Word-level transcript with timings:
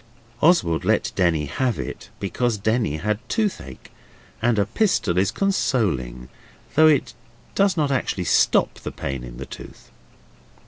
Oswald 0.41 0.83
let 0.83 1.11
Denny 1.13 1.45
have 1.45 1.77
it, 1.77 2.09
because 2.19 2.57
Denny 2.57 2.97
had 2.97 3.19
toothache, 3.29 3.91
and 4.41 4.57
a 4.57 4.65
pistol 4.65 5.15
is 5.19 5.29
consoling 5.29 6.27
though 6.73 6.87
it 6.87 7.13
does 7.53 7.77
not 7.77 7.91
actually 7.91 8.23
stop 8.23 8.79
the 8.79 8.91
pain 8.91 9.23
of 9.23 9.37
the 9.37 9.45
tooth. 9.45 9.91